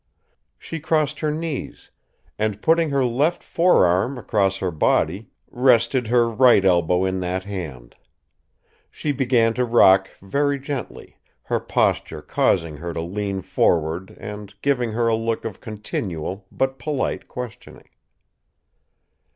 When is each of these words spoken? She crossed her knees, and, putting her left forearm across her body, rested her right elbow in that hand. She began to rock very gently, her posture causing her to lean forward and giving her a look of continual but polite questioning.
She 0.57 0.79
crossed 0.79 1.19
her 1.19 1.29
knees, 1.29 1.91
and, 2.39 2.59
putting 2.63 2.89
her 2.89 3.05
left 3.05 3.43
forearm 3.43 4.17
across 4.17 4.57
her 4.57 4.71
body, 4.71 5.29
rested 5.51 6.07
her 6.07 6.27
right 6.27 6.65
elbow 6.65 7.05
in 7.05 7.19
that 7.19 7.43
hand. 7.43 7.95
She 8.89 9.11
began 9.11 9.53
to 9.53 9.63
rock 9.63 10.09
very 10.19 10.57
gently, 10.57 11.17
her 11.43 11.59
posture 11.59 12.23
causing 12.23 12.77
her 12.77 12.95
to 12.95 13.01
lean 13.01 13.43
forward 13.43 14.17
and 14.19 14.55
giving 14.63 14.93
her 14.93 15.07
a 15.07 15.13
look 15.15 15.45
of 15.45 15.61
continual 15.61 16.47
but 16.51 16.79
polite 16.79 17.27
questioning. 17.27 17.89